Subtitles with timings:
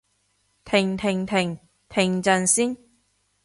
[0.65, 1.59] 停停停！
[1.87, 2.75] 停陣先